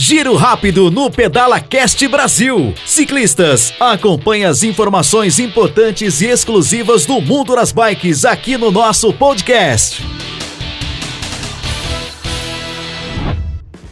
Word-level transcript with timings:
Giro 0.00 0.36
rápido 0.36 0.92
no 0.92 1.10
Pedala 1.10 1.58
Cast 1.58 2.06
Brasil. 2.06 2.72
Ciclistas, 2.86 3.74
acompanhe 3.80 4.44
as 4.44 4.62
informações 4.62 5.40
importantes 5.40 6.20
e 6.20 6.26
exclusivas 6.26 7.04
do 7.04 7.20
mundo 7.20 7.56
das 7.56 7.72
bikes 7.72 8.24
aqui 8.24 8.56
no 8.56 8.70
nosso 8.70 9.12
podcast. 9.12 10.06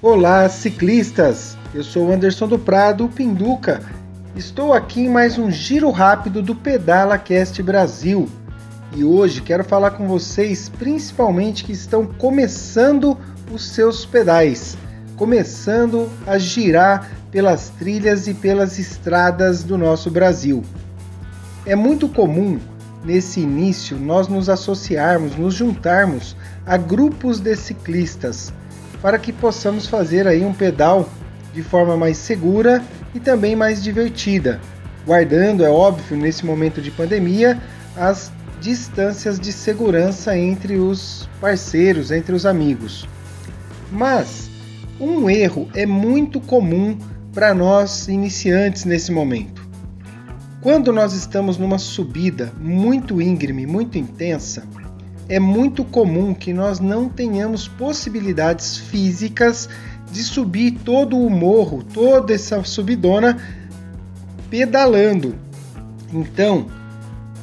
Olá, 0.00 0.48
ciclistas! 0.48 1.54
Eu 1.74 1.84
sou 1.84 2.10
Anderson 2.10 2.48
do 2.48 2.58
Prado, 2.58 3.06
Pinduca. 3.06 3.82
Estou 4.34 4.72
aqui 4.72 5.02
em 5.02 5.10
mais 5.10 5.36
um 5.36 5.50
giro 5.50 5.90
rápido 5.90 6.40
do 6.40 6.54
Pedala 6.54 7.18
Cast 7.18 7.62
Brasil. 7.62 8.26
E 8.96 9.04
hoje 9.04 9.42
quero 9.42 9.62
falar 9.62 9.90
com 9.90 10.08
vocês, 10.08 10.70
principalmente 10.70 11.62
que 11.62 11.72
estão 11.72 12.06
começando 12.06 13.18
os 13.52 13.68
seus 13.68 14.06
pedais 14.06 14.78
começando 15.20 16.08
a 16.26 16.38
girar 16.38 17.10
pelas 17.30 17.68
trilhas 17.68 18.26
e 18.26 18.32
pelas 18.32 18.78
estradas 18.78 19.62
do 19.62 19.76
nosso 19.76 20.10
Brasil. 20.10 20.64
É 21.66 21.76
muito 21.76 22.08
comum 22.08 22.58
nesse 23.04 23.38
início 23.38 23.98
nós 23.98 24.28
nos 24.28 24.48
associarmos, 24.48 25.36
nos 25.36 25.52
juntarmos 25.52 26.34
a 26.64 26.78
grupos 26.78 27.38
de 27.38 27.54
ciclistas 27.54 28.50
para 29.02 29.18
que 29.18 29.30
possamos 29.30 29.86
fazer 29.86 30.26
aí 30.26 30.42
um 30.42 30.54
pedal 30.54 31.06
de 31.52 31.62
forma 31.62 31.98
mais 31.98 32.16
segura 32.16 32.82
e 33.14 33.20
também 33.20 33.54
mais 33.54 33.82
divertida, 33.82 34.58
guardando, 35.04 35.62
é 35.62 35.68
óbvio, 35.68 36.16
nesse 36.16 36.46
momento 36.46 36.80
de 36.80 36.90
pandemia, 36.90 37.60
as 37.94 38.32
distâncias 38.58 39.38
de 39.38 39.52
segurança 39.52 40.34
entre 40.34 40.78
os 40.78 41.28
parceiros, 41.42 42.10
entre 42.10 42.34
os 42.34 42.46
amigos. 42.46 43.06
Mas 43.92 44.49
um 45.00 45.30
erro 45.30 45.68
é 45.74 45.86
muito 45.86 46.40
comum 46.40 46.98
para 47.32 47.54
nós 47.54 48.06
iniciantes 48.06 48.84
nesse 48.84 49.10
momento. 49.10 49.66
Quando 50.60 50.92
nós 50.92 51.14
estamos 51.14 51.56
numa 51.56 51.78
subida 51.78 52.52
muito 52.60 53.22
íngreme, 53.22 53.66
muito 53.66 53.96
intensa, 53.96 54.64
é 55.26 55.40
muito 55.40 55.84
comum 55.84 56.34
que 56.34 56.52
nós 56.52 56.80
não 56.80 57.08
tenhamos 57.08 57.66
possibilidades 57.66 58.76
físicas 58.76 59.70
de 60.12 60.22
subir 60.22 60.72
todo 60.84 61.16
o 61.16 61.30
morro, 61.30 61.82
toda 61.82 62.34
essa 62.34 62.62
subidona 62.64 63.38
pedalando. 64.50 65.34
Então, 66.12 66.66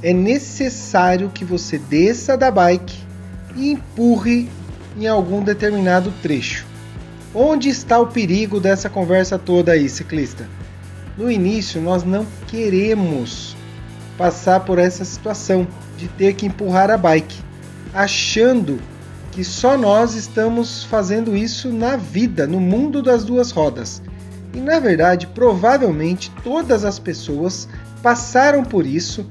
é 0.03 0.13
necessário 0.13 1.31
que 1.33 1.43
você 1.43 1.79
desça 1.79 2.37
da 2.37 2.51
bike 2.51 2.99
e 3.55 3.71
empurre 3.71 4.47
em 4.99 5.07
algum 5.07 5.43
determinado 5.43 6.13
trecho. 6.21 6.67
Onde 7.33 7.69
está 7.69 7.99
o 7.99 8.07
perigo 8.07 8.59
dessa 8.59 8.89
conversa 8.89 9.37
toda 9.37 9.73
aí, 9.73 9.89
ciclista? 9.89 10.47
No 11.17 11.29
início, 11.29 11.81
nós 11.81 12.03
não 12.03 12.25
queremos 12.47 13.55
passar 14.17 14.61
por 14.61 14.79
essa 14.79 15.03
situação 15.03 15.67
de 15.97 16.07
ter 16.07 16.33
que 16.33 16.45
empurrar 16.45 16.89
a 16.89 16.97
bike, 16.97 17.43
achando 17.93 18.79
que 19.31 19.43
só 19.43 19.77
nós 19.77 20.15
estamos 20.15 20.83
fazendo 20.85 21.35
isso 21.35 21.71
na 21.71 21.97
vida, 21.97 22.47
no 22.47 22.59
mundo 22.59 23.03
das 23.03 23.23
duas 23.23 23.51
rodas. 23.51 24.01
E 24.53 24.59
na 24.59 24.79
verdade, 24.79 25.27
provavelmente 25.27 26.31
todas 26.43 26.83
as 26.83 26.97
pessoas 26.97 27.67
passaram 28.01 28.63
por 28.63 28.85
isso 28.85 29.29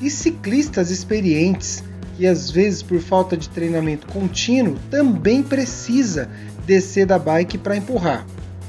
e 0.00 0.10
ciclistas 0.10 0.90
experientes 0.90 1.82
que 2.16 2.26
às 2.26 2.50
vezes 2.50 2.82
por 2.82 3.00
falta 3.00 3.36
de 3.36 3.48
treinamento 3.48 4.06
contínuo 4.08 4.76
também 4.90 5.42
precisa 5.42 6.28
descer 6.68 7.06
da 7.06 7.18
bike 7.18 7.56
para 7.56 7.74
empurrar. 7.74 8.26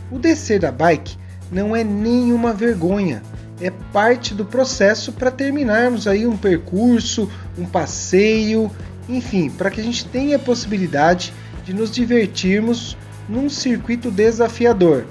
O 0.10 0.18
descer 0.18 0.58
da 0.58 0.72
bike 0.72 1.18
não 1.52 1.76
é 1.76 1.84
nenhuma 1.84 2.54
vergonha, 2.54 3.22
é 3.60 3.70
parte 3.92 4.34
do 4.34 4.46
processo 4.46 5.12
para 5.12 5.30
terminarmos 5.30 6.08
aí 6.08 6.26
um 6.26 6.38
percurso, 6.38 7.30
um 7.58 7.66
passeio, 7.66 8.72
enfim, 9.10 9.50
para 9.50 9.70
que 9.70 9.82
a 9.82 9.84
gente 9.84 10.06
tenha 10.06 10.38
a 10.38 10.40
possibilidade 10.40 11.34
de 11.66 11.74
nos 11.74 11.92
divertirmos 11.92 12.96
num 13.28 13.50
circuito 13.50 14.10
desafiador. 14.10 15.04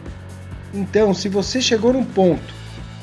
Então, 0.73 1.13
se 1.13 1.29
você 1.29 1.61
chegou 1.61 1.93
num 1.93 2.05
ponto 2.05 2.55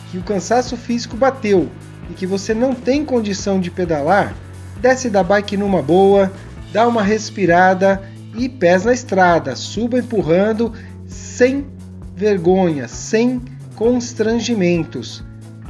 que 0.10 0.18
o 0.18 0.24
cansaço 0.24 0.76
físico 0.76 1.16
bateu 1.16 1.70
e 2.10 2.14
que 2.16 2.26
você 2.26 2.56
não 2.56 2.74
tem 2.74 3.06
condição 3.06 3.60
de 3.60 3.70
pedalar, 3.70 4.34
desce 4.82 5.12
da 5.12 5.22
bike 5.22 5.56
numa 5.56 5.82
boa, 5.82 6.34
dá 6.74 6.88
uma 6.88 7.04
respirada 7.04 8.02
e 8.38 8.50
pés 8.50 8.86
na 8.86 8.94
estrada, 8.94 9.56
suba 9.56 10.00
empurrando 10.00 10.74
sem 11.08 11.66
vergonha, 12.16 12.88
sem 12.88 13.42
constrangimentos. 13.76 15.24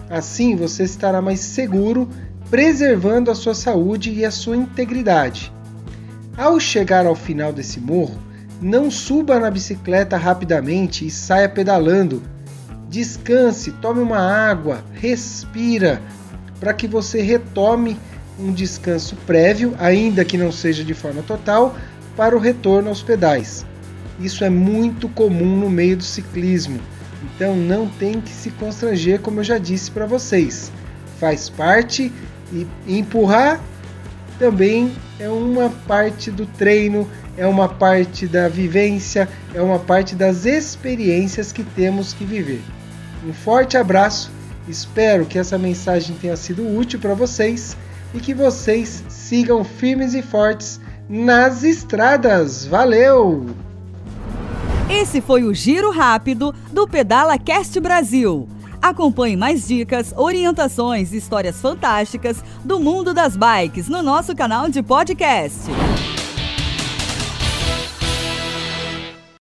Assim 0.09 0.55
você 0.55 0.83
estará 0.83 1.21
mais 1.21 1.39
seguro, 1.39 2.09
preservando 2.49 3.31
a 3.31 3.35
sua 3.35 3.55
saúde 3.55 4.11
e 4.11 4.23
a 4.23 4.31
sua 4.31 4.55
integridade. 4.55 5.51
Ao 6.37 6.59
chegar 6.59 7.05
ao 7.05 7.15
final 7.15 7.51
desse 7.51 7.79
morro, 7.79 8.19
não 8.61 8.91
suba 8.91 9.39
na 9.39 9.49
bicicleta 9.49 10.17
rapidamente 10.17 11.05
e 11.05 11.11
saia 11.11 11.49
pedalando. 11.49 12.21
Descanse, 12.89 13.71
tome 13.73 14.01
uma 14.01 14.19
água, 14.19 14.83
respira, 14.93 16.01
para 16.59 16.73
que 16.73 16.87
você 16.87 17.21
retome 17.21 17.97
um 18.39 18.51
descanso 18.51 19.15
prévio, 19.25 19.73
ainda 19.79 20.25
que 20.25 20.37
não 20.37 20.51
seja 20.51 20.83
de 20.83 20.93
forma 20.93 21.21
total, 21.21 21.75
para 22.15 22.35
o 22.35 22.39
retorno 22.39 22.89
aos 22.89 23.01
pedais. 23.01 23.65
Isso 24.19 24.43
é 24.43 24.49
muito 24.49 25.09
comum 25.09 25.57
no 25.57 25.69
meio 25.69 25.97
do 25.97 26.03
ciclismo, 26.03 26.79
então 27.23 27.55
não 27.55 27.87
tem 27.87 28.21
que 28.21 28.31
se 28.31 28.49
constranger, 28.51 29.19
como 29.19 29.39
eu 29.39 29.43
já 29.43 29.57
disse 29.57 29.91
para 29.91 30.05
vocês. 30.05 30.71
Faz 31.19 31.49
parte 31.49 32.11
e 32.51 32.67
empurrar 32.87 33.59
também 34.37 34.93
é 35.19 35.29
uma 35.29 35.69
parte 35.69 36.29
do 36.29 36.45
treino, 36.45 37.09
é 37.37 37.47
uma 37.47 37.69
parte 37.69 38.27
da 38.27 38.49
vivência, 38.49 39.29
é 39.53 39.61
uma 39.61 39.79
parte 39.79 40.13
das 40.13 40.45
experiências 40.45 41.51
que 41.51 41.63
temos 41.63 42.13
que 42.13 42.25
viver. 42.25 42.61
Um 43.25 43.33
forte 43.33 43.77
abraço, 43.77 44.29
espero 44.67 45.25
que 45.25 45.39
essa 45.39 45.57
mensagem 45.57 46.17
tenha 46.17 46.35
sido 46.35 46.67
útil 46.77 46.99
para 46.99 47.13
vocês 47.13 47.77
e 48.13 48.19
que 48.19 48.33
vocês 48.33 49.03
sigam 49.07 49.63
firmes 49.63 50.13
e 50.13 50.21
fortes 50.21 50.81
nas 51.09 51.63
estradas. 51.63 52.65
Valeu! 52.65 53.45
Esse 54.89 55.19
foi 55.19 55.43
o 55.43 55.53
Giro 55.53 55.91
Rápido 55.91 56.53
do 56.71 56.87
Pedala 56.87 57.37
Cast 57.37 57.79
Brasil. 57.79 58.47
Acompanhe 58.81 59.35
mais 59.35 59.67
dicas, 59.67 60.13
orientações 60.15 61.11
e 61.11 61.17
histórias 61.17 61.59
fantásticas 61.59 62.43
do 62.63 62.79
mundo 62.79 63.13
das 63.13 63.35
bikes 63.35 63.87
no 63.87 64.03
nosso 64.03 64.35
canal 64.35 64.69
de 64.69 64.83
podcast. 64.83 65.59